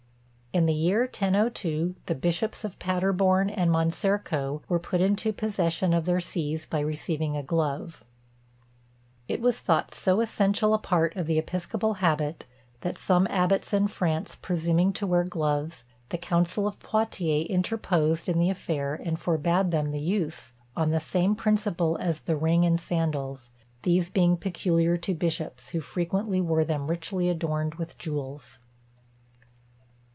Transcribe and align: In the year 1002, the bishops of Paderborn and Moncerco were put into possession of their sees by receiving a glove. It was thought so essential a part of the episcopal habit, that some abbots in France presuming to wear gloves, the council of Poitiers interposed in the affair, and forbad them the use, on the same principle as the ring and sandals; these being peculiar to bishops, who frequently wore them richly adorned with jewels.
In 0.53 0.65
the 0.65 0.73
year 0.73 1.03
1002, 1.03 1.95
the 2.07 2.13
bishops 2.13 2.65
of 2.65 2.77
Paderborn 2.77 3.49
and 3.49 3.71
Moncerco 3.71 4.61
were 4.67 4.79
put 4.81 4.99
into 4.99 5.31
possession 5.31 5.93
of 5.93 6.03
their 6.03 6.19
sees 6.19 6.65
by 6.65 6.81
receiving 6.81 7.37
a 7.37 7.41
glove. 7.41 8.03
It 9.29 9.39
was 9.39 9.59
thought 9.59 9.95
so 9.95 10.19
essential 10.19 10.73
a 10.73 10.77
part 10.77 11.15
of 11.15 11.25
the 11.25 11.37
episcopal 11.39 11.93
habit, 12.03 12.43
that 12.81 12.97
some 12.97 13.27
abbots 13.29 13.71
in 13.71 13.87
France 13.87 14.35
presuming 14.41 14.91
to 14.91 15.07
wear 15.07 15.23
gloves, 15.23 15.85
the 16.09 16.17
council 16.17 16.67
of 16.67 16.79
Poitiers 16.79 17.47
interposed 17.47 18.27
in 18.27 18.37
the 18.37 18.49
affair, 18.49 18.93
and 19.01 19.17
forbad 19.17 19.71
them 19.71 19.91
the 19.91 20.01
use, 20.01 20.51
on 20.75 20.89
the 20.91 20.99
same 20.99 21.33
principle 21.33 21.95
as 22.01 22.19
the 22.19 22.35
ring 22.35 22.65
and 22.65 22.81
sandals; 22.81 23.51
these 23.83 24.09
being 24.09 24.35
peculiar 24.35 24.97
to 24.97 25.13
bishops, 25.15 25.69
who 25.69 25.79
frequently 25.79 26.41
wore 26.41 26.65
them 26.65 26.87
richly 26.87 27.29
adorned 27.29 27.75
with 27.75 27.97
jewels. 27.97 28.59